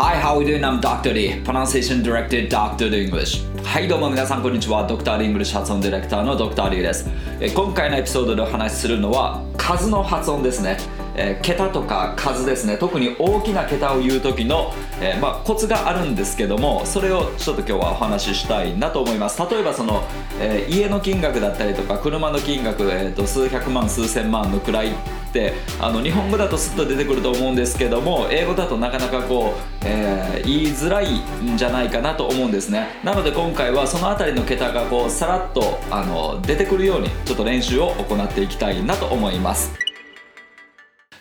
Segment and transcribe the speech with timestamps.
[0.00, 0.62] Hi, how are you doing?
[0.62, 1.12] I'm Dr.
[1.12, 2.88] Lee, Pronunciation Director Dr.
[2.94, 3.42] English.
[3.64, 4.88] はい、どうも皆さん、こんにちは。
[4.88, 5.18] Dr.
[5.18, 6.70] D English 発音ディレクターの Dr.
[6.70, 7.10] D です。
[7.40, 10.76] え今回のエピソードでお話しするのは、数の発音ですね。
[11.18, 12.76] えー、桁とか数ですね。
[12.76, 19.40] 特に大きな桁を言う時の、えー、まあ、コツがあるんですけどもそれをちょっと今日はお話ししたいなと思います。
[19.50, 20.04] 例えばその、
[20.40, 24.94] えー、家の金額だったりとか車の金額、えーと、数百万数千万の位っ
[25.32, 33.00] てあの日本語だとスッと出てくると思うんですけども英語だとなかなかこう、え言いづらいんじゃないかなと思うんですね。
[33.02, 39.87] なので今回はその辺りの桁がこうさらっとあの出てくるようにちょっと練習を行っていきたいなと思います。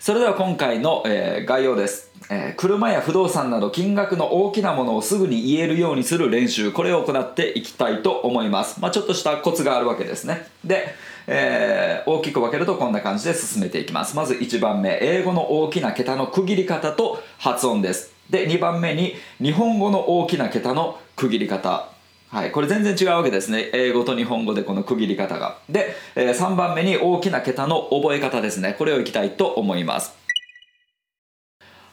[0.08, 10.48] それでは今回の、えー、概要です、えー、車や不動産など金額の大きなものをすぐに言えるようにする練習これを行っていきたいと思います、まあ、ちょっとしたコツがあるわけですね。
[10.64, 10.96] で、
[11.28, 14.16] えー、大きく分けるとこんな感じで進めていきます。
[14.16, 18.14] まず1番目英語の大きな桁の区切り方と発音です。
[18.30, 21.97] で2番目に日本語の大きな桁の区切り方。
[22.30, 23.70] はい、これ全然違うわけですね。
[23.74, 25.60] 英語と日本語でこの区切り方が。
[25.70, 28.76] で、えー、3番目に大きな桁の覚え方ですね。
[28.78, 30.14] これをいきたいと思います。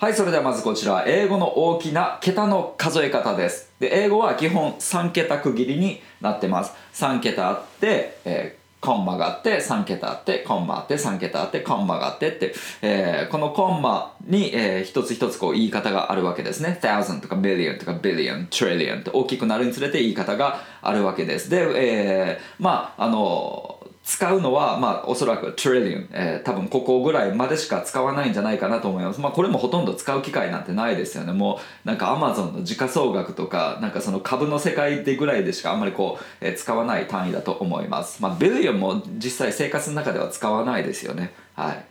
[0.01, 3.71] はい、それではまずこちら、英語の大きな桁の数え方です。
[3.79, 6.73] で、英語は基本3桁区切りになってます。
[6.95, 16.79] 3桁あって、えーコンマがあって3桁あってコンマあって3桁あってコンマがあってって、えー、このコンマに、えー、一つ一つこう言い方があるわけですね。
[16.83, 21.49] thousand とか billion とか billion trillion って大きくなるにつれて言い方があるわけです。
[21.49, 29.21] で、えー、まああの使うのは、まあ、おそらく trillion、えー、多分ここぐらいまでしか使わないんじゃないかなと思います。
[29.21, 31.33] まあ、これもほとんど使う機会なんてないですよね。
[31.33, 38.23] もう、なんか Amazon の時価総額とか、なんかその株の世界でぐらいでしかあんまりこう、えー、使わない単位だと思います。
[38.23, 41.33] まあ、ビリオンも実際生活の中では使わないですよね。
[41.55, 41.85] はい。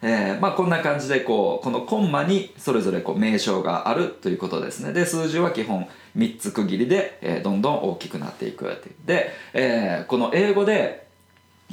[0.00, 8.68] えー、まあこんな感じでこうこのコンマにそれぞれこう名称があるということですねで数字は基本3つ区切りで、えー、どんどん大きくなっていく
[9.04, 11.07] で、えー、この英語で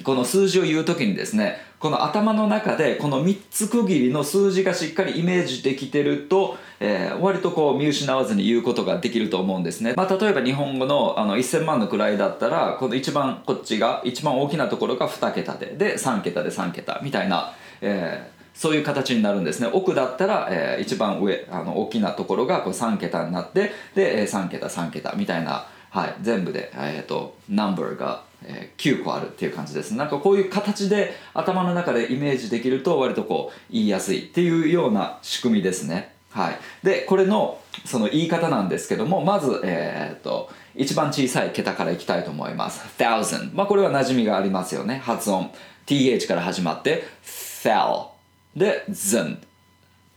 [0.04, 19.70] この数字を言う時にですねこの頭の中でこの3つ区切りの数字がしっかりイメージできてると、えー、割とこう見失わずに言うことができると思うんですね、まあ、例えば日本語のあの1000万の位だったらこの一番こっちが一番大きなところが2桁でで3桁で3桁みたいな、えーそういう形になるんですね。
[19.74, 29.92] 奥だったら、えー、一番上あの大きなところがこう3桁になってで3桁3桁みたいな、はい、全部で、えーと、ナンバーがえ、9個あるっていう感じです。
[29.96, 36.16] なんかこういう形で頭の中でイメージできると割とこう言いやすいっていうような仕組みですね。
[36.32, 36.60] はい。
[36.84, 42.82] でこれのその言い方なんですけどもまずえー、っと一番小さい桁からいきたいと思います。
[42.98, 45.02] thousand まあこれは馴染みがありますよね。
[45.04, 45.52] 発音。
[45.86, 48.08] th から始まって thou
[48.56, 49.38] で zen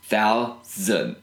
[0.09, 1.17] thousand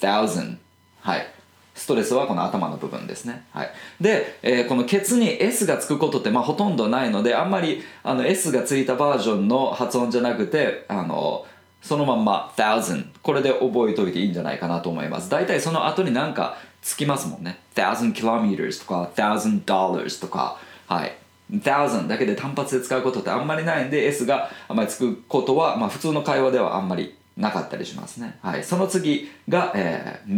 [0.00, 0.58] thousand
[1.00, 1.37] はい。
[1.78, 3.46] ストレスはこの頭の部分ですね。
[3.52, 11.46] はい、で、えー、このケツに S がつくことってまあほとんどないのであんまりあの S がついたバージョンの発音じゃなくてあの
[11.80, 15.30] そのまんま thousand これで覚えておいていいんじゃないかなと思います。
[15.30, 17.60] 大体その後になんかつきますもんね。
[17.76, 20.58] thousand kilometers とか thousand dollars とか
[20.88, 21.16] はい。
[21.50, 28.38] thousand だけで単発で使うことってあんまりないんで S があんまりつくことは、まあ、普通の会話ではあんまりなかったりしますね。
[28.42, 30.32] はい、その次が、えー、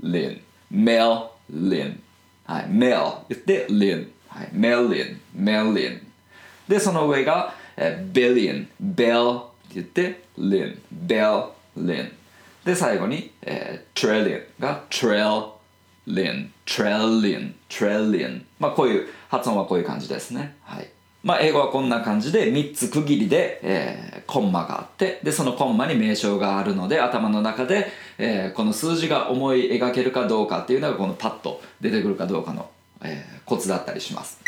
[0.00, 2.02] リン、メルリン。
[2.44, 2.96] はい、メル
[3.28, 4.12] 言ってリン。
[4.28, 6.06] はい、メルリン、メルリン。
[6.68, 9.14] で、その上が、えー、ビリン、ベル
[9.74, 11.44] 言ってリン、ベル
[11.76, 12.12] リン。
[12.64, 15.50] で、最後に、えー、トレリンがトレー
[16.06, 18.46] リン、トレーリン、トレーリン。
[18.58, 20.56] まあ、こういう発音はこういう感じですね。
[20.62, 20.88] はい。
[21.24, 32.70] まあ、英語はこんな感じで3つ区切りで、えー、コンマがあってでそのコンマに名称があるので頭の中で、えー、この数字が思い描けるかどうかっていうのがこのパッと出てくるかどうかの、
[33.02, 34.40] えー、コツだったりします。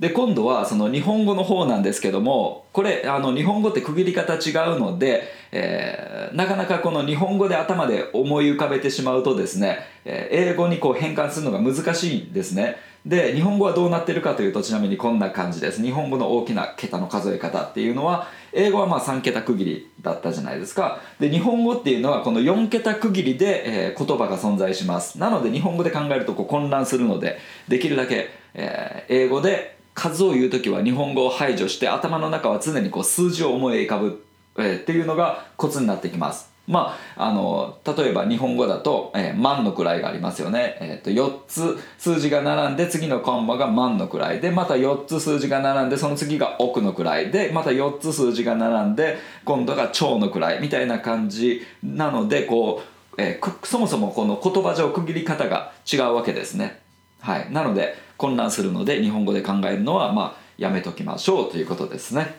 [0.00, 12.76] で今度はその日本語の方なんですけどもこれあの日本語って区切り方違うので、えー、なかなかこの日本語で頭で思い浮かべてしまうとですね、えー、英語にこう変換するのが難しいんですね。
[13.06, 15.82] で日本語はどうなってるかというとちなみにこんな感じです。
[15.82, 21.00] 日本語の大きな桁の数え方っていうのは英語はまあ3桁区切りだったじゃないですか。
[21.18, 25.18] で日本語っていうのはこの4桁区切りで、えー、言葉が存在します。
[25.18, 27.38] なので日本語で考えるとこう混乱するので
[27.68, 34.24] できるだけ、えー、英語で数を言う時は日本語を排除して頭の中は常にこう数字を思い浮かぶ、
[34.58, 36.49] えー、っていうのがコツになってきます。
[36.70, 52.80] まあ、あの例えば日本語だと、えー、万の位がありますよね、えー、と4つ数字が並んで次のコンマが万の位でまた4つ数字が並んでその次が億の位でまた4つ数字が並んで今度が超の位みたいな感じなのでこ
[53.18, 56.80] う、えー、そもそもこの言葉上区切り方が違うわけですね。
[57.18, 62.36] はい、なので混乱するので日本語で考えるのはまあやめときましょうということですね。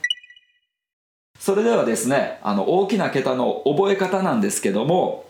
[1.41, 5.25] それではですねあの大きな桁の覚え方なんですけども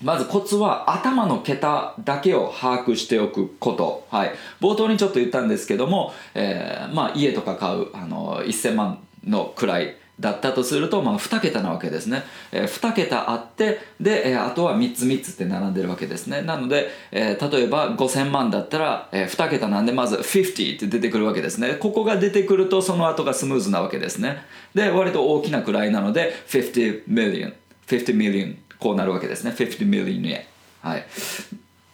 [0.00, 4.06] まずコツは頭の桁だけを把握しておくこと。
[4.10, 4.32] はい。
[4.60, 16.42] 冒頭にちょっと言ったんですけども、えー、まあ家とか買う、あの、1000万のくらいだったとすると、まあ、2桁なわけですね、えー、2桁あってで、えー、あとは3つ3つって並んでるわけですね。
[16.42, 21.74] なので、えー、例えば5000万だったら、えー、2桁なんでまず50って出てくるわけですね。
[21.74, 24.42] ここが出てくるとその後がスムーズなわけですね。
[24.74, 27.54] で割と大きな位なので50 million
[27.86, 29.50] 50 million こうなるわけですね。
[29.50, 30.44] 50 million 円
[30.80, 31.06] はい。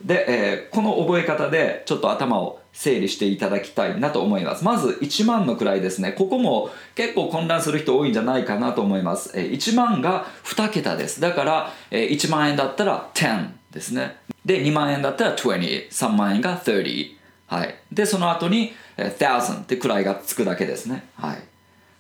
[0.05, 4.65] で、えー、この覚え方でちょっと頭を整理していただきたいなと思います。
[4.65, 6.13] まず1万の位ですね。
[6.13, 9.33] ここも結構混乱する人多いんじゃないかなと思います。
[9.39, 11.21] えー、1万が2桁です。
[11.21, 14.17] だから、えー、1万円だったら10ですね。
[14.45, 17.17] で、2万円だったら20、3万円が30。
[17.47, 17.75] はい。
[17.93, 21.07] で、その後に、えー、1000って位がつくだけですね。
[21.17, 21.37] はい。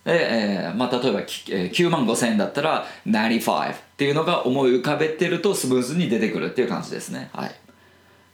[0.04, 7.30] で、えーまあ、例えば9万5千円だったら95っていうのが思い浮かべてるとスムーズに出てくるっていう感じですね。
[7.32, 7.54] はい。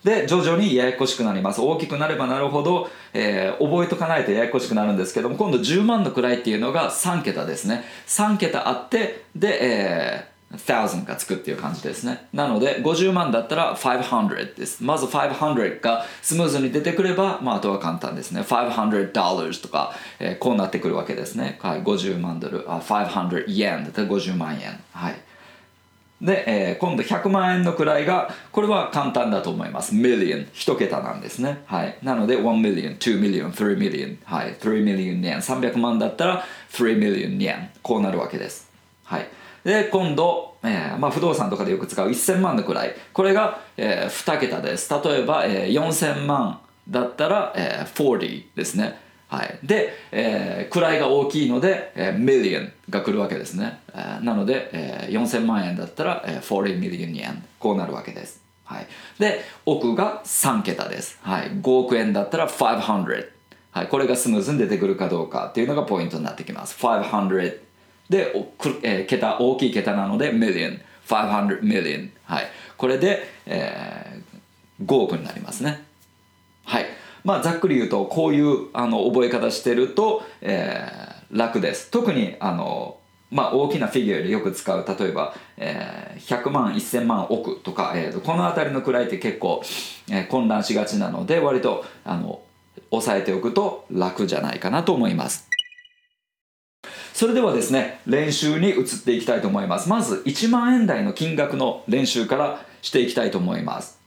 [0.05, 1.61] で徐々にややこしくなります。
[1.61, 7.85] 大きくなればなるほど、えー、覚えとかないとややこしくなるんですけども今度10万の位っていうのが3桁ですね。
[8.07, 12.29] 3桁あってで、えー、1000がつくっていう感じですね。
[12.33, 14.85] なので50万だったら500です。
[14.85, 18.43] まず500がスムーズに出てくれば、まあ、あとは簡単ですね。
[18.43, 22.65] 500 dollars とか、えー、こうなってくるわけですね、はい、50万ドル。
[22.71, 24.79] あ500 yen だったら50万円。
[24.93, 25.28] はい。
[26.21, 29.95] で、えー、今度100万円の位がこれは簡単だと思います。
[29.95, 31.63] million 一桁なんですね。
[31.67, 31.97] はい。
[32.03, 34.55] なので1 million 2 million 3 million はい。
[34.55, 38.69] 3 million yen 300万だったら3 million yen こうなるわけです。
[39.05, 39.29] はい。
[39.65, 42.95] で今度、えーまあ、不動産とかでよく使う1000万の位。
[43.13, 44.93] これが、えー、2桁です。
[44.93, 49.08] 例えば、えー、4000万だったら、えー、40ですね。
[49.29, 58.87] はい、で、えー、位が大きいので、えー、million が来るわけですね、えー、なので、えー、4000万円だったら、えー、40 million yen こうなるわけです、はい、
[59.19, 63.29] で億が3桁です、はい、5億円だったら500、
[63.73, 66.77] はい、これがスムーズに出てくるかどうかっていうのがポイントになってきます。
[66.81, 67.59] 500
[68.09, 68.33] で、
[68.83, 72.47] えー、桁大きい桁なので million 500 million はい。
[72.77, 75.85] これで、えー、5億になりますね。
[76.65, 76.87] はい。
[77.29, 81.91] まあ、ざっくり言うとこういうあの覚え方してると、えー、楽です。
[81.91, 82.97] 特にあの、
[83.31, 89.63] まあ、大きなフィギュアでよく使う例えば、えー、100万1000万億とか、えー、この辺りの位って結構、
[90.11, 92.41] えー、混乱しがちなので割とあの
[92.91, 95.51] 押さえておくと楽じゃないかなと思います。
[97.13, 99.91] それではですね練習に移っていきたいと思います。
[99.91, 104.01] まず1万円台の金額の練習からしていきたいと思います。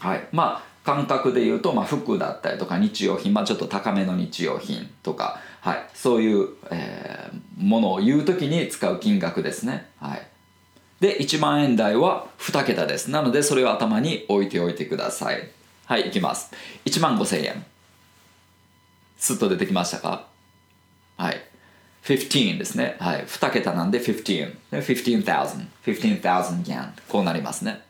[0.00, 0.28] はい。
[0.32, 9.90] まあ感覚で言うと、まあ、服だったりとか日用品、まあ、ちょっと高めの日用品とか、はい、そういう、えー、ものを言う時に使う金額ですね。
[10.00, 10.26] はい、
[11.00, 13.10] で1万円台は2桁です。
[13.10, 15.50] なのでそれを頭に置いておいてください。
[15.84, 16.52] はいいきます。
[16.86, 17.66] 1万5000円。
[19.18, 20.26] スッと出てきましたか？
[21.18, 21.36] はい。
[22.04, 22.96] 15ですね。
[22.98, 23.26] はい。
[23.26, 27.82] 2桁なんで15 15,000 15,000 yen こうなりますね。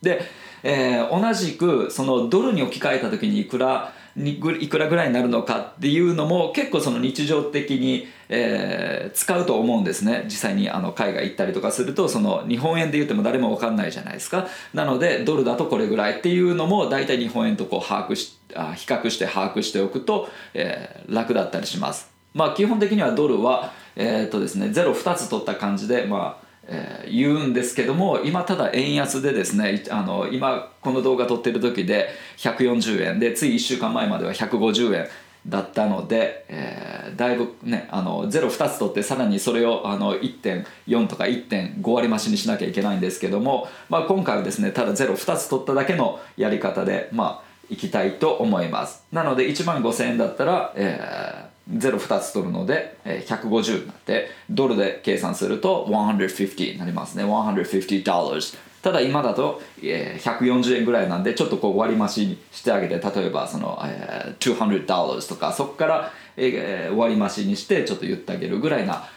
[0.00, 0.22] で
[0.62, 10.22] えー、同じくそのドルに置き換えた時にいくらいくらぐらいになるのかっていうのも結構その日常的に、えー、使うと思うんですね。
[10.24, 14.46] 実際にあの海外行ったりとかするとその日本円で言っても誰も分かんないじゃないですか。
[14.72, 22.10] なのでドルだとこれぐらいっていうのも大体日本円とこう把握しあ比較して把握しておくと、えー、楽だったりします。
[22.32, 32.08] まあ基本的にはドルはえー、っとですね02つ取った感じでまあえー、言うんですけども今ただ円安でですねあの今この動画撮ってる時で
[32.38, 35.08] 140円でつい1週間前までは150円
[35.46, 49.04] だったので、えー、だいぶねあの02つ取ってさらにそれをあの1.4とか1.5割増しにしなきゃいけないんですけども、まあ、今回はですねただ02つ取っただけのやり方でまあいきたいと思います。
[49.12, 57.24] なので1万5000円だったら、えー02つ取るので、えー、150になってドルで計算すると150になりますね。
[57.24, 69.08] 150 dollars ただ今だと、えー、140円ぐらいなんでちょっとこう割増しにしてあげて例えばその、えー、200 dollars とかそこから、えー、割増しにしてちょっと言ってあげるぐらいな、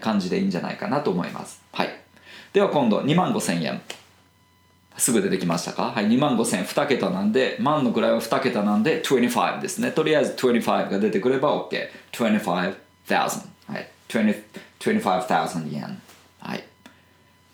[0.00, 1.62] 感じでいいんじゃないかなと思います。
[1.72, 1.88] はい。
[2.52, 3.80] では今度2万5000円。
[4.98, 5.92] すぐ出てきましたか？
[5.92, 9.92] はい、2万5000 2桁なんで、万の位は2桁なんで25ですね。
[9.92, 11.88] とりあえず25が出てくれば OK。
[12.12, 12.50] 25,000。
[12.52, 12.74] はい。
[14.08, 15.98] 25,000 yen。
[16.40, 16.64] はい。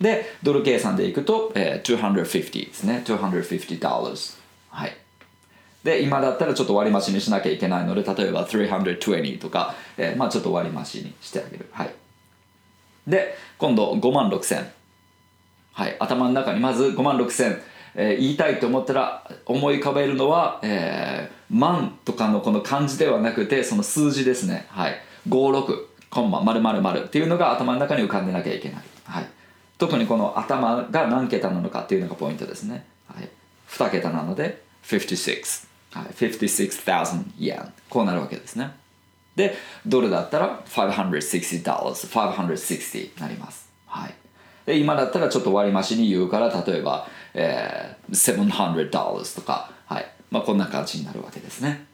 [0.01, 3.03] で、ドル計算でいくと、えー、250ですね。
[3.05, 4.39] 250 dollars。
[4.71, 4.97] はい。
[5.85, 11.69] で、今だったらちょっと割増にしなきゃいけないので、例えば320とか、えー、まあちょっと割増にしてあげる。
[11.73, 11.95] はい。
[13.07, 14.65] で、今度5万6000。
[15.75, 17.61] はい、頭の中にまず5万6千、
[17.97, 29.27] えー、言いたいと思ったら思い浮かべるのは、えー、万とかのこの漢字ではなくてその数字ですね、はい、56コンマ〇〇〇っていうのが頭の中に浮かんでなきゃいけない、はい、
[29.77, 33.29] 特にこの頭が何桁なのかっていうのがポイントですね、はい、
[33.69, 35.67] 2桁なので56、
[35.99, 38.71] はい、56,000 yen こうなるわけですね。
[39.35, 43.64] でドルだったら？560 dollars 560になります。
[44.67, 50.07] で今だったらちょっと割増に言うから例えば、えー、700ドルとか、はい。
[50.31, 51.87] まあ、こんな感じになるわけですね。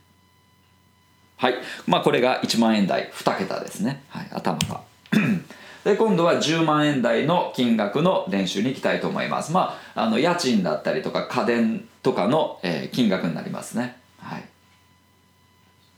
[1.36, 1.54] はい。
[1.86, 4.82] まあこれが1万円台2桁ですね、はい、頭が。
[5.84, 9.50] で今度は10万円台の金額の練習に行きたいと思います。
[9.50, 13.96] まああの家賃だったりとか家電とかの、えー、金額になりますね。
[14.18, 14.44] はい。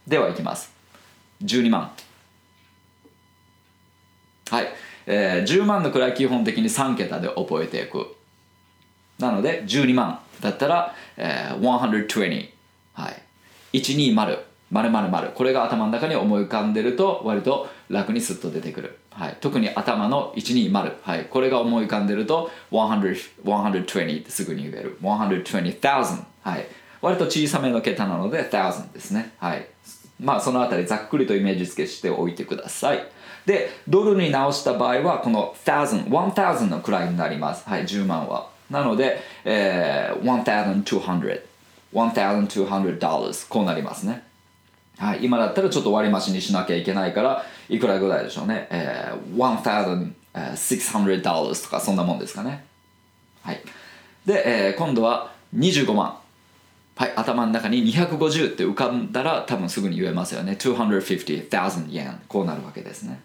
[0.07, 0.73] ではいきます。
[1.43, 1.91] 12万。
[4.49, 4.69] はい。
[5.07, 8.15] えー、10万の位基本的に3桁で覚えていく。
[9.19, 10.21] なので12万。
[10.41, 12.49] だったら、えー、120
[12.95, 13.11] は
[13.73, 13.79] い。
[13.79, 14.39] 120〇。
[14.73, 24.97] 〇〇これが頭の中に思い浮かんでると割と楽にスッと出てくる、はい、特に頭の120、はい、これが思い浮かんでると100 120ってすぐに言える。
[25.03, 26.67] 120,000、はい、
[27.03, 29.67] 割と小さめの桁なので1000ですね、はい、
[30.23, 33.05] まあそのあたりざっくりとイメージ付けしておいてください。
[33.45, 37.69] でドルに直した場合はこの1000 1000の位になります。
[37.69, 38.49] はい10万は。
[38.71, 41.43] なので、えー、1200
[41.93, 44.23] 1200 dollars こうなりますね。
[44.99, 49.37] はい、今だったらちょっと割増しにしなきゃいけないからいくらぐらいでしょうね、えー、
[50.33, 52.65] 1600 dollars とかそんなもんですかね。
[53.43, 53.61] はい。
[54.25, 56.22] で、えー、今度は25万。
[56.95, 60.57] はい頭の中に250って浮かんだら多分すぐに言えますよね。
[60.59, 63.21] 250,000 yen こうなるわけですね。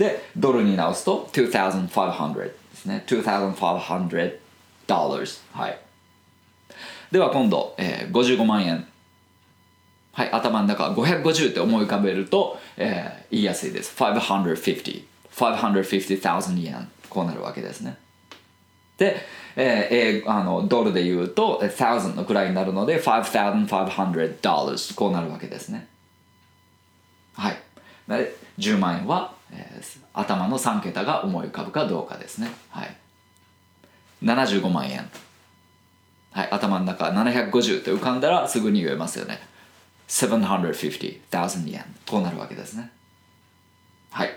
[0.00, 3.04] でドルに直すと2500ですね。
[3.06, 4.38] 2500
[4.88, 5.78] dollars はい。
[7.12, 8.86] では今度、えー、55万円。
[10.12, 13.94] はい頭の中550って思い浮かべると、えー、言いやすいです。
[13.94, 15.04] 550
[15.36, 17.98] 550,000 yen こうなるわけですね。
[18.96, 19.20] で、
[19.56, 25.88] えー、あのドルで言うと1000のくらいになるので5500 dollars こうなるわけですね。
[27.34, 27.56] はい。
[28.58, 32.96] 10万円はえー、頭の3桁が思い浮かぶかどうかですね、はい、
[34.22, 35.10] 75万円、
[36.32, 39.40] はい、頭の中750って浮かんだらすぐに言えますよね。
[40.08, 42.90] 750,000 yen こうなるわけですね。
[44.10, 44.30] はい。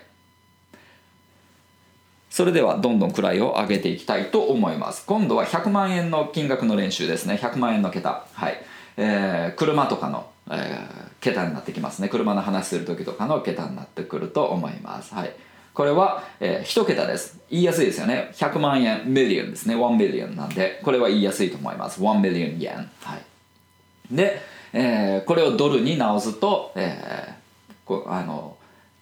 [2.34, 5.06] それではどんどん位を上げていきたいと思います。
[5.06, 7.40] 今度は100万円の金額の練習ですね。
[7.40, 8.26] 100万円の桁。
[8.34, 8.58] はい、
[8.98, 12.10] えー、車とかのえー、桁になってきますね。
[12.10, 15.14] 車の話する時とかの桁になってくると思います。
[15.14, 15.34] はい。
[15.76, 17.40] これは、えー、1桁です。
[17.50, 18.32] 言いやすいですよね。
[18.34, 19.76] 100万円 million ですね。
[19.76, 20.82] 1 million なんで。
[20.84, 22.02] これは言いやすいと思います。
[22.02, 24.16] 1 million yen はい。
[24.16, 24.42] で、
[24.74, 28.58] えー、これをドルに直すと、えー、こあの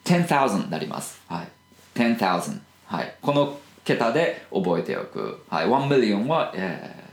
[0.06, 1.22] 10,000になります。
[1.28, 1.48] はい。
[1.96, 2.62] 10,000
[2.92, 3.16] はい。
[3.22, 7.12] この桁で覚えておく、はい、1 million は、えー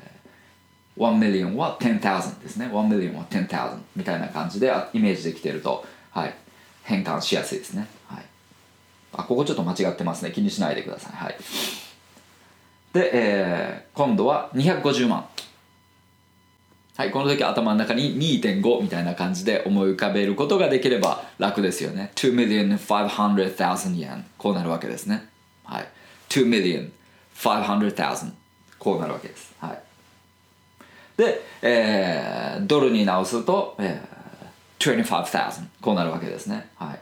[0.99, 2.66] 1 million は10,000ですね。
[2.66, 6.35] 1 million は10,000みたいな感じでイメージできてると、はい、
[6.82, 8.25] 変換しやすいですね、はい、
[9.12, 10.32] あここちょっと間違ってますね。
[10.32, 11.37] 気にしないでください、はい、
[12.92, 15.28] で、えー、今度は250万。
[16.97, 22.11] はい、この時頭の中に2.5みたいな感じで思い浮かべることができれば楽ですよね。
[22.16, 25.28] 2,500,000 yen こうなるわけですね。
[25.68, 25.88] はい。
[26.28, 28.32] 2,500,000
[28.78, 29.54] こうなるわけです。
[29.60, 29.82] はい。
[31.16, 36.70] で、えー、ドルに直すと、えー、25,000こうなるわけですね。
[36.76, 37.00] はい。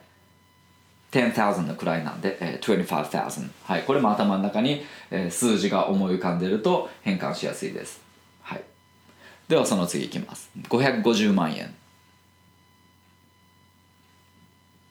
[1.13, 8.01] 10,000の位なんで、えー、25,000はいこれも頭の中に、えー、数字が思い浮かんでると変換しやすいです
[8.43, 8.63] はい
[9.49, 11.75] ではその次いきます550万円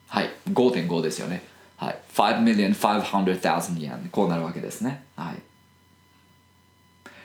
[0.08, 1.42] はい5.5ですよね
[1.76, 1.98] はい。
[2.14, 5.04] 5 million 500,000 yen こうなるわけですね。
[5.16, 5.36] はい。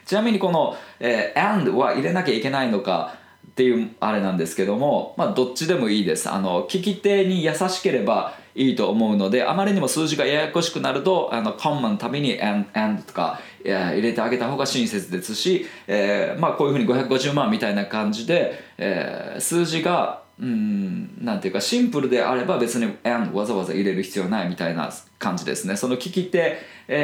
[0.05, 3.15] ちなみにこの、えー、and は入れなきゃいけないのか
[3.47, 6.29] っていうあれなんですけども、まあ、どっちでもいいです。
[6.29, 25.77] あの聞き手に優しければいいと思うのであまりにも数字がややこしくなるとあのコンマのために and, and とか入れてあげた方が親切ですし、えー、まあ、こういうふうに550万みたいな感じで、えー、数字がうんなんていうかシンプルであれば別に and わざわざ入れる必要ないみたいな感じですね。
[25.77, 26.57] その聞き手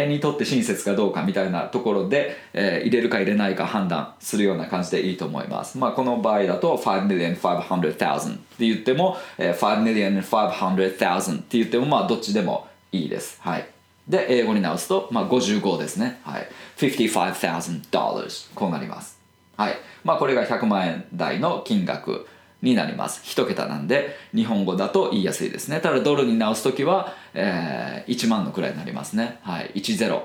[0.07, 5.77] にとって親切かどうかみたいなところで、えー、入れるか入れないか判断するような感じでいいと思います。
[5.77, 13.39] まあこの場合だと5 million 500,000って言っても、えー、5 million 500,000って言ってもまあどっちでもいいです。
[13.41, 13.67] はい。
[14.07, 16.21] で英語に直すと、まあ、55ですね。
[16.23, 16.47] はい。
[16.77, 19.19] 55,000こうなります。
[19.57, 19.75] はい。
[20.03, 22.25] まあこれが100万円台の金額。
[22.61, 23.21] になります。
[23.23, 25.79] 一桁なんで日本語だと言いやすいですね。
[25.79, 29.39] ただドルに直す時は、えー、1万のくらいになりますね。
[29.43, 29.71] はい。
[29.75, 30.21] 10、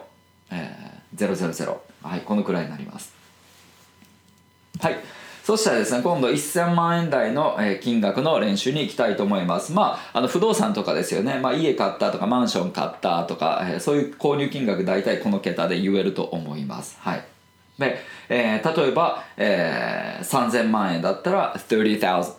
[0.51, 2.21] えー、000はい。
[2.21, 3.15] このくらいになります。
[4.81, 4.97] はい。
[5.45, 9.73] そしたらですね、今度1000万円台の金額の練習に行きたいと思います。
[9.73, 11.41] まあ、あの不動産とかですよね。
[11.41, 16.97] まあ、家買ったとか、マンション買ったとか、そういう購入金額大体この桁で言えると思います。
[17.01, 17.25] はい。
[17.83, 17.99] で、
[18.29, 22.35] えー、例えば、えー、3000万円だったら30,000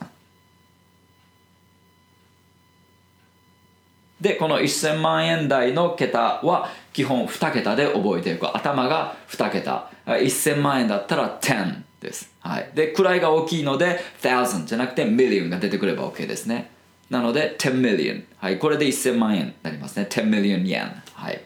[4.22, 8.56] でこの1000万円台の桁は基本2桁で覚えていく。
[8.56, 9.92] 頭が2桁。
[10.06, 16.72] 1000万円だったら10です、はい、で位が大きいので1000じゃなくて million が出てくれば OK ですね。
[17.10, 20.08] なので10 million、はい、これで1000万円になりますね。
[20.10, 21.42] 10 million yen、はい、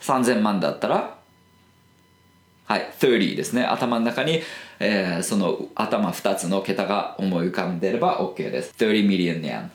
[0.00, 1.18] 3000万だったら
[2.64, 3.64] はい、30ですね。
[3.64, 4.40] 頭の中に、
[4.78, 8.74] えー、その頭2つの桁が思い浮かんでれば OK です。
[8.78, 9.68] 30 million yen。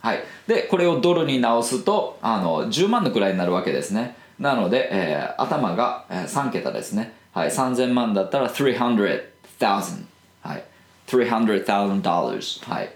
[0.00, 0.24] はい。
[0.46, 4.16] で、これをドルに直すと、あの、10万のくらいになるわけですね。
[4.38, 7.14] なので、えー、頭が、えー、3桁ですね。
[7.32, 7.50] はい。
[7.50, 10.06] 3000万だったら300,000。
[10.42, 10.64] はい。
[11.06, 12.68] 300,000 dollars。
[12.68, 12.92] はい。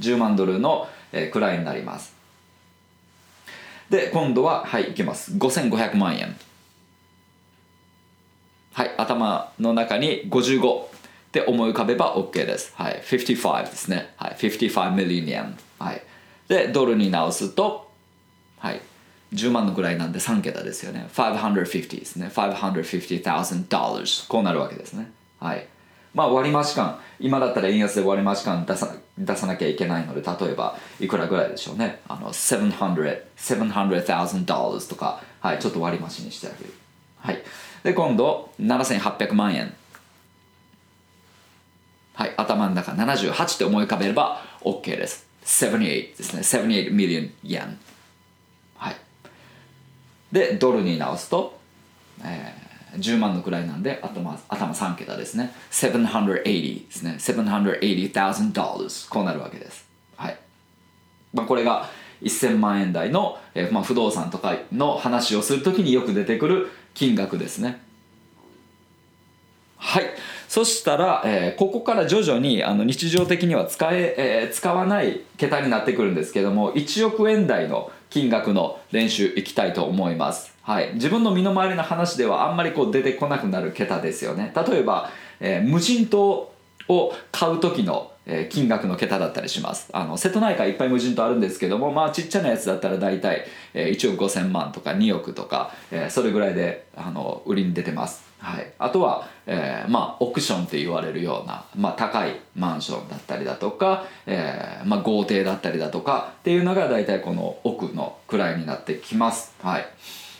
[0.00, 2.14] 10万ドルの、えー、くらいになります。
[3.90, 5.32] で、今度は、はい、いきます。
[5.32, 6.36] 5500万円。
[8.76, 10.88] はい、頭の中に55っ
[11.32, 12.74] て思い浮かべば OK です。
[12.76, 14.12] はい、55ですね。
[14.18, 15.56] はい、55 million yen。
[15.78, 16.02] はい。
[16.46, 17.90] で、ドルに直すと、
[18.58, 18.82] はい、
[19.32, 21.08] 10万のぐらいなんで3桁ですよね。
[21.14, 22.30] 550ですね。
[22.34, 24.28] 550,000 dollars。
[24.28, 25.10] こうなるわけですね。
[25.40, 25.66] はい。
[26.12, 32.02] まあ割増感、今だったら円安で割増感出さ出さなきゃいけないので、例えばいくらぐらいでしょうね。
[32.08, 36.74] あの、700、700,000 dollars とか、はい、ちょっと割増にしてあげる。
[37.20, 37.42] はい。
[37.86, 39.72] で今度7800万円。
[42.14, 45.24] はい頭の中78って思い浮かべれば OK です。
[45.44, 46.40] 78ですね。
[46.40, 47.76] 78 million yen
[48.76, 48.96] はい。
[50.32, 51.60] でドルに直すと、
[52.24, 55.52] えー、10万のくらいなんで頭頭3桁ですね。
[55.70, 57.14] 780ですね。
[57.20, 59.86] 780,000 dollars こうなるわけです。
[60.16, 60.36] はい、
[61.32, 61.88] まあ、これが
[62.22, 67.80] 1000万円台の、えーまあ、不動産とかの話をするときによく出てくる金額ですね。
[69.76, 70.04] はい。
[70.48, 84.52] そしたら、えー、ここから徐々にあの日常的には使ええー、使わない桁になってくるんですけども1億円台の金額の練習いきたいと思います、はい、自分の身の回りの話ではあんまりこう出てこなくなる桁ですよね。
[84.54, 86.52] 例えば、えー、無人島
[86.88, 89.88] を買う時のえ金額の桁だったりします。
[89.92, 98.26] あの瀬戸内海いっぱい無人島あるんですけどもまあちっちゃなやつだったら大体、え1億5000万とか2億とか、えそれぐらいであの売りに出てます。
[98.38, 109.54] はい、あとは、えーまあ、オクションって言われるような、まあ、高いマンションだったりだとか、えーまあ、豪邸だったりだとかっていうのが大体この奥の位になってきます。
[109.62, 109.86] はい、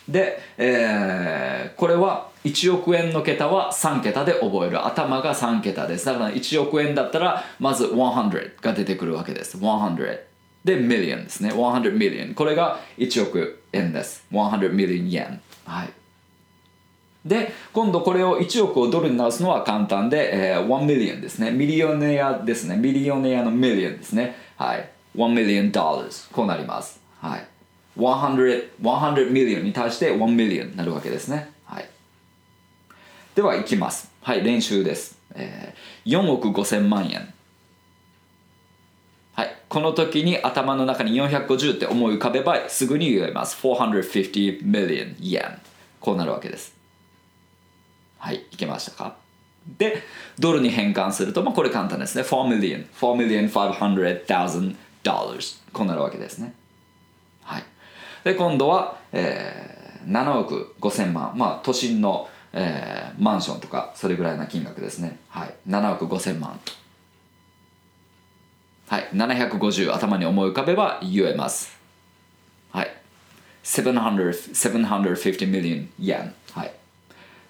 [0.07, 4.85] で、えー、これは1億円の桁は3桁で覚える。
[4.85, 6.05] 頭が3桁です。
[6.05, 9.57] だから1億円だったらまず100が出てくるわけです。
[9.57, 10.19] 100
[10.63, 11.51] で million ですね。
[11.51, 14.25] 100 million これが1億円です。
[14.31, 15.89] 100 million yen はい。
[17.25, 21.51] で今度これを1億をドルに直すのは簡単で、えー、1 million ですね。
[21.51, 22.77] ミリオネアですね。
[22.77, 24.35] ミリオネアの million ですね。
[24.55, 24.89] はい。
[25.17, 27.06] 1 million dollars こうなります。
[27.97, 31.51] 100 100 million に対して1 million になるわけですね。
[31.65, 31.89] はい。
[33.35, 34.11] ではいきます。
[34.21, 37.33] はい練習です、えー、4億5000万円。
[39.33, 43.57] はい、この時に頭の中に450って思い浮かべばすぐに言えます。
[43.65, 45.59] 450 million yen
[45.99, 46.75] こうなるわけです。
[48.17, 49.17] はいいけましたか。
[49.77, 50.01] で
[50.39, 52.23] ドルに変換すると、まあ、これ簡単ですね。
[52.23, 56.53] 4 million 4 million 500,000 dollars こうなるわけですね。
[58.23, 65.19] で今度は、えー、7億5000万まあ都心の、えー、マンションとかそれぐらいな金額ですね。
[65.29, 65.55] はい。
[65.67, 66.59] 7億5000万。
[68.87, 69.09] はい。
[69.13, 71.77] 750頭に思い浮かべば言えます。
[72.71, 72.91] はい。
[73.63, 76.71] 700 750 million yen はい。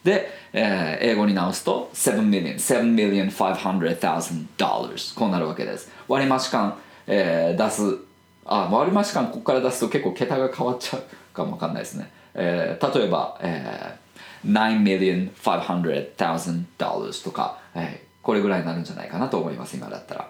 [0.03, 5.91] で、えー英語に直すと7 million 7 million 500,000 dollars こうなるわけです。
[6.07, 8.06] 割増感、えー出す
[8.47, 20.29] あ割増感ここから出すと結構桁が変わっちゃうかもわかんないですね、えー例えば、えー、9 million 500,000 dollars とか、えーこれぐらいになるんじゃないかなと思います今だったら。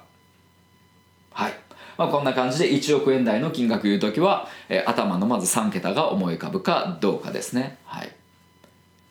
[1.32, 1.54] はい、
[1.98, 7.78] まあ、こんな感じで1億円台の金額言うときは、えー頭のまず3桁が思い浮かぶかどうかですね。
[7.86, 8.12] はい。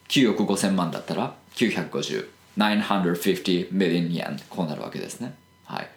[0.09, 5.35] 9億5000万だったら950 950 million yen こうなるわけですね。
[5.65, 5.89] はい。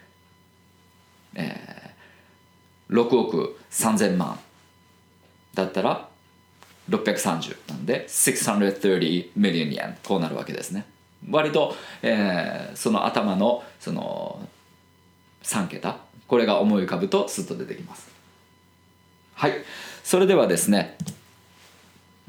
[1.36, 1.89] えー、
[2.90, 4.40] 6億3000万
[5.54, 6.10] だったら
[6.90, 10.86] 630なんで630 million yen こうなるわけですね。
[11.30, 14.48] 割と、えーその頭のその
[15.44, 15.98] 3桁
[16.28, 18.10] これが思い浮かぶとスッと出てきます。
[19.36, 19.54] はい。
[20.04, 20.98] それではですね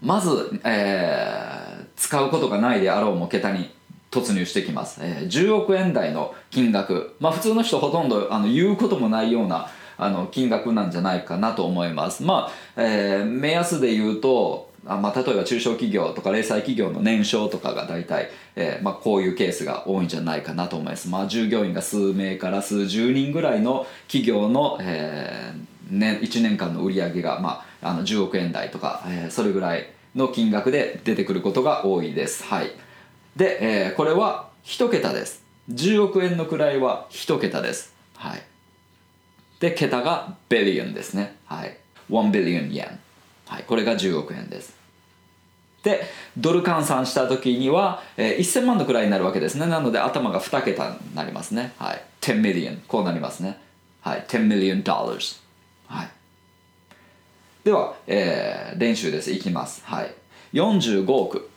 [0.02, 1.60] まず、えー
[1.96, 3.70] 使うことがないであろうも桁に
[4.10, 7.14] 突入してきます、えー10億円台の金額。
[7.20, 9.70] まあ普通の人ほとんどあの言うこともないような
[10.02, 12.22] あの金額なんじゃないかなと思います。
[12.22, 32.42] まあ、えー目安で言うとあまあ、例えば中小企業とか零細企業の年商とかが大体、えーまあ、こういうケースが多いんじゃないかなと思います、まあ、従業員が数名から数十人ぐらいの企業の、えーね、1年間の売り上げが、まあ、あの10億円台とか、えーそれぐらいの金額で出てくることが多いです。
[32.42, 32.72] はい。
[33.36, 35.44] で、えーこれは1桁です。
[35.70, 37.94] 10億円の位は1桁です。
[38.16, 38.42] はい。
[39.60, 41.36] で桁がビリオンですね。
[41.44, 41.76] はい。
[42.10, 42.98] 1ビリオン yen
[43.46, 43.64] はい。
[43.64, 44.74] これが10億円です。
[45.82, 46.02] で
[46.36, 49.66] ドル換算した時には、えー1000万の位になるわけですね。
[49.66, 51.72] なので頭が2桁になりますね。
[51.78, 52.02] はい。
[52.22, 53.58] 10 million こうなりますね。
[54.00, 54.24] はい。
[54.28, 55.40] 10 million dollars
[55.86, 56.08] はい。
[57.64, 59.30] では、えー練習です。
[59.30, 59.82] いきます。
[59.84, 60.14] はい。
[60.54, 61.50] 45億。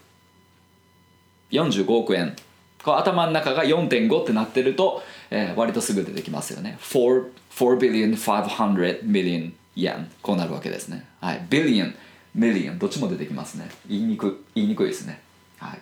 [1.52, 2.36] 45億円。
[2.84, 5.02] こう頭の中が4.5ってなってると、
[5.34, 6.78] えー割とすぐ出てきますよね。
[6.80, 11.08] 4 4 billion 500 million yen こうなるわけですね。
[11.20, 11.46] はい。
[11.50, 11.96] Billion
[12.38, 13.70] million どっちも出てきますね。
[13.88, 15.22] 言いにく言いにくいですね。
[15.58, 15.80] はい。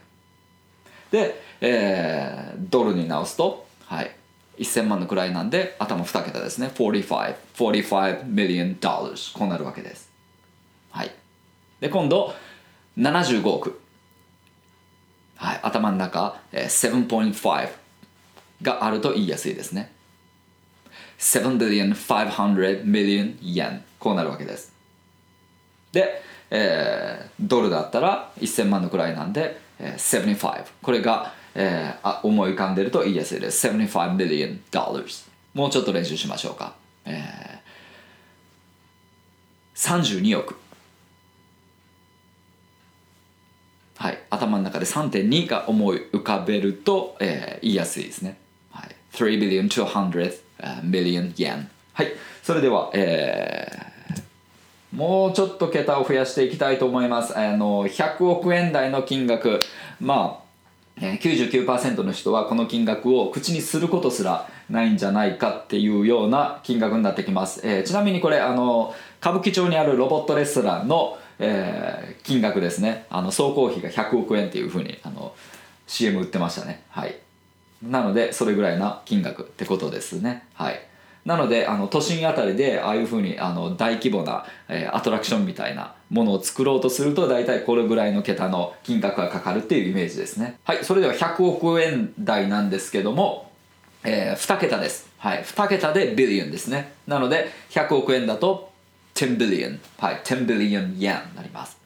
[1.11, 4.15] で、えードルに直すとはい。
[4.57, 6.71] 1000万の位なんで頭2桁ですね。
[6.73, 10.09] 45 45 million dollars こうなるわけです。
[10.91, 11.11] はい。
[11.81, 12.33] で今度
[12.97, 13.81] 75億。
[15.35, 17.80] はい、頭の中、えー7.5
[18.61, 19.91] があると言いやすいですね。
[21.19, 24.73] 7 billion 500 million yen こうなるわけです。
[25.91, 33.67] で、えードルだったら1000万のくらいなんで、えー75これが、えーあ思い浮かんでると言いやすいです。
[33.67, 36.75] 75 million dollars もうちょっと練習しましょうか。
[37.05, 37.61] えー
[39.75, 40.55] 32億
[43.97, 48.37] はい、頭の中で3.2が思い浮かべると、えー言いやすいですね。
[49.13, 50.39] 3 billion 200
[50.83, 51.67] million yen。
[51.93, 53.91] はい、それでは、えー
[54.93, 57.37] もうちょっと桁を増やしていきたいと思います。
[57.37, 59.61] あの100億円台の金額、
[60.01, 60.41] ま
[60.99, 73.05] あ、99%の人はこの金額を口にすることすらないんじゃないかっていうような金額になってきます、えーちなみにこれあの歌舞伎町にあるロボットレストランの、えー金額ですね。
[73.09, 75.33] あの総工費が100億円っていうふうにあの
[75.87, 76.83] CM 売ってましたね。
[76.89, 77.15] はい。
[77.83, 80.47] なのでそれぐらいな金額ってことですね。
[80.53, 80.79] はい。
[81.25, 90.57] なのであの都心あたりでああいうふうにあの大規模な、えーアトラクションみたいなものを作ろうとすると大体これぐらいの桁の金額がかかるっていうイメージですね。
[90.63, 90.83] はい。
[90.83, 93.51] それでは100億円台なんですけども、
[94.03, 95.09] え2桁です。
[95.17, 95.43] はい。
[95.43, 96.93] 2桁でビリオンですね。
[97.07, 98.71] なので100億円だと
[99.15, 100.21] 10 billion はい。
[100.23, 101.80] 10 billion yen になります。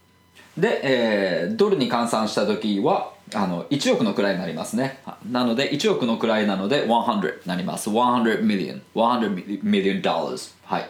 [0.57, 4.99] で、えードルに換算した時はあの1億の位になりますね。
[5.29, 7.89] なので1億の位なので100になります。
[7.89, 10.89] 100 million 100 million dollars はい。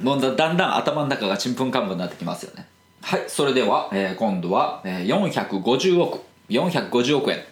[0.00, 2.66] もうだだんだん頭の中がちんぷんかんぷんになってきますよね。
[3.02, 3.24] はい。
[3.28, 6.20] それでは、えー今度は、えー450億。
[6.50, 7.42] 450億円。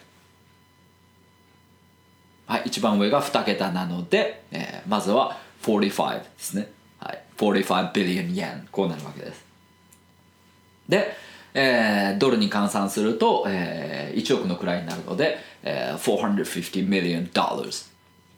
[2.47, 2.63] はい。
[2.65, 6.69] 一番上が2桁なので、えーまずは45ですね。
[6.99, 7.21] はい。
[7.37, 9.44] 45 billion yen こうなるわけです。
[10.89, 11.15] で、
[11.53, 17.91] えードルに換算すると、えー1億の位になるので、えー450 million dollars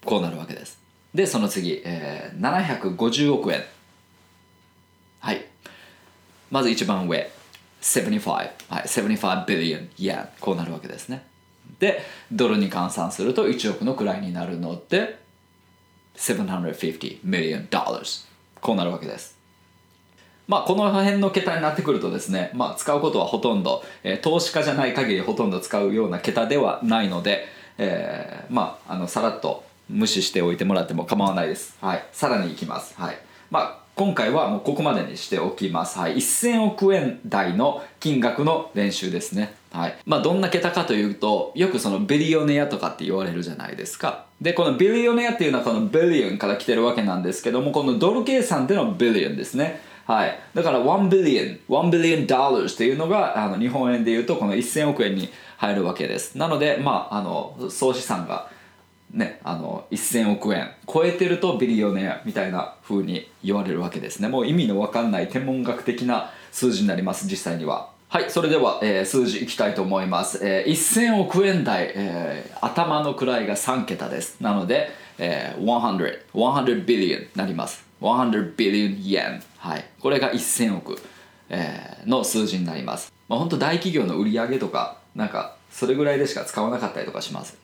[0.05, 0.79] こうなるわけです。
[1.13, 3.63] でその次、えー750億円。
[5.19, 5.45] はい。
[6.51, 7.29] まず一番上。
[7.81, 11.25] 75、はい、75 billion yen こうなるわけですね。
[11.79, 15.19] でドルに換算すると1億の位になるので
[16.15, 18.25] 750 million dollars
[18.61, 19.36] こうなるわけです。
[20.47, 27.45] まあこの辺の桁になってくるとですね、まあ、使うことはほとんど、えー、投資家じゃない限りほとんど使うような桁ではないので、
[27.77, 33.17] えー、まああのさらっと無視しておいてもらっても構わないですはいさらにいきますはい
[33.51, 35.97] まあ今回はもうここまでにしておきます。
[35.97, 36.17] はい。
[36.17, 39.55] 1000億円台の金額の練習ですね。
[39.71, 39.97] はい。
[40.05, 44.25] まあ、どんな桁かというと、よくそのビリオネアとかって言われるじゃないですか。
[44.39, 49.81] で、このビリオネアっていうのはこのビリオンから来てるわけなんですけども、このドル計算でのビリオンですね。
[50.07, 50.39] はい。
[50.53, 56.37] だから1ビリオン、1ビリオンドルっていうのが、あの日本円で言うとこの1000億円に入るわけです。
[56.37, 58.49] なので、まあ、あの、総資産が
[59.11, 64.27] ね、あの1000億円超えてるとビリオネアみたいな風に言われるわけですね。
[64.27, 67.89] もう意味の分かんない天文学的な数字になります実際には。
[68.09, 74.37] はいそれでは、えー、数字いきたいと思います、えー、1000億円台、えー、頭の位が3桁です。
[74.41, 77.85] なので、えー、100 100 billion になります。
[78.01, 79.85] 100 billion yen はい。
[79.99, 80.97] これが1000億、
[81.49, 83.11] えー、の数字になります。
[83.27, 87.57] まあ本当大企業の売り上げとかなんかそれぐらいでしか使わなかったりとかします。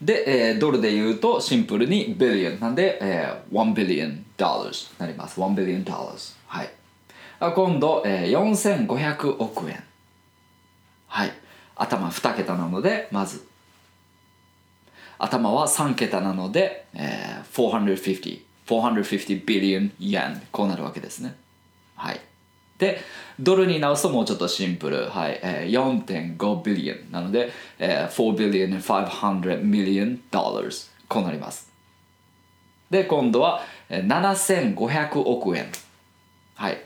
[0.00, 2.60] で、えー、ドルで言うとシンプルにビリオン。
[2.60, 5.38] なんで、えー、1ビリオンドルになります。
[5.38, 5.98] 1ビリオンドル
[6.46, 6.70] はい。
[7.54, 9.84] 今度、えー、4500億円。
[11.06, 11.32] はい。
[11.76, 13.46] 頭2桁なのでまず。
[15.18, 21.41] 頭は3桁なので、えー、450 450 billion yen こうなるわけですね。
[21.94, 22.20] はい。
[22.78, 23.00] で
[23.38, 25.40] ドルに直すともうちょっとシンプル、はい。
[25.42, 31.70] えー、4.5ビリオンなので、えー、4 billion and 500 million dollars こうなります。
[32.90, 35.66] で今度は7500億円。
[36.54, 36.78] はい。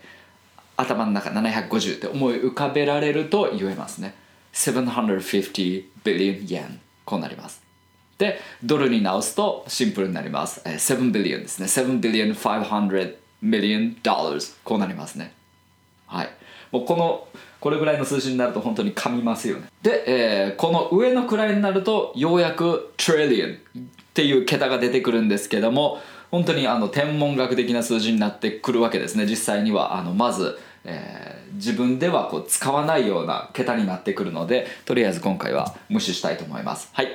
[0.77, 4.14] 頭の中750って思い浮かべられると言えますね。
[4.53, 7.62] 750 billion yen こうなります。
[8.19, 10.61] でドルに直すとシンプルになります。
[10.64, 11.66] 7 billion ですね。
[11.66, 15.33] 7 billion 500 million dollars こうなりますね。
[16.07, 16.31] はい。
[16.72, 17.29] もうこの
[17.61, 19.66] これぐらいの数字になると本当に噛みますよね。
[19.83, 23.59] で、えー、この上の位になるとようやく trillion っ
[24.14, 29.27] ていう桁が出てくるんですけども本当にあの天文学的な数字になってくるわけですね。
[29.27, 36.90] 実際にはあのまず、えー、自分ではこう使わないような桁になってくるのでとりあえず今回は無視したいと思います。
[36.92, 37.09] はい。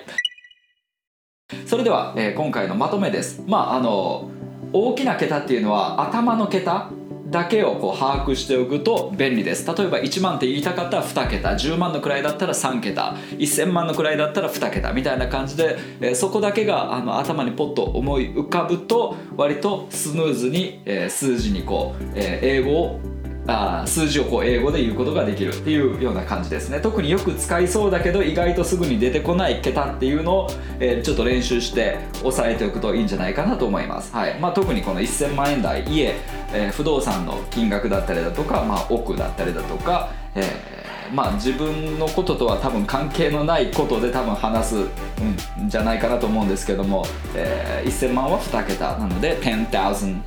[1.65, 3.43] それでは、えー、今回のまとめです。
[3.45, 4.31] まああの
[4.73, 6.89] 大きな桁っていうのは頭の桁
[7.31, 9.65] だけをこう把握しておくと便利です。
[9.65, 11.49] 例えば1万って言いたかったら2桁。
[11.51, 13.15] 10万の位だったら3桁。
[13.37, 14.91] 1000万の位だったら2桁。
[14.91, 22.99] みたいな感じで、えー、そこだけがあの頭にポッと思い浮かぶと割とスムーズに、えー、数字にこう、えー、英語を
[23.47, 26.79] あ数字をこう英語で言うことができるっていうような感じですね。
[26.79, 30.49] 特によく使いそうだけど意外とすぐに出てこない桁っていうのを、
[30.79, 34.39] えー、ちょっと練習して押さえておくといいんじゃないかなと思います、はい。
[34.39, 36.13] まあ、特にこの1000万円台家、
[36.53, 40.81] えー、不動産の金額だったりだとか、まあ、億だったりだとか、えー
[41.13, 50.21] まあ、自分のこととは多分関係のないことで多分話す、うん、じゃないかなと思うんですけども、えー、1000万は2桁なので10,000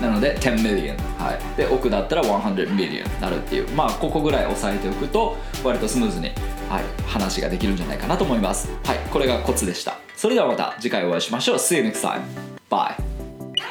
[0.00, 3.68] なので10 million、はい、で億だったら100 million なるっていう。
[3.70, 6.26] まあここぐらい押さえておくと割とスムーズに、
[6.68, 8.70] はい、話ができるんじゃないかなと思います。
[8.84, 9.98] はいこれがコツでした。
[10.16, 11.56] それではまた次回お会いしましょう。
[11.56, 12.20] See you next time.
[12.70, 12.94] Bye.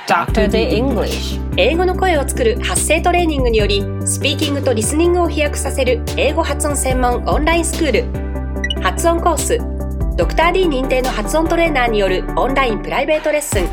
[0.07, 0.49] Dr.
[0.49, 1.39] The English.
[1.57, 9.57] 英語の声を作る発声トレーニングによりスピーキングとリスニングを飛躍させる英語発音専門オンラインスクール発音コース。
[10.17, 13.67] ドクター d 認定の発音トレーナーによるオンラインプライベートレッスン。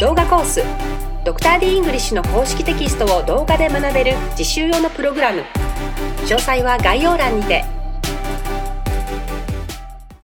[0.00, 1.07] 動画コース。
[1.24, 5.42] ドクター d イングリッシュの公式テキストを動画で学べる実習用のプログラム。
[6.26, 7.77] 詳細は概要欄にて。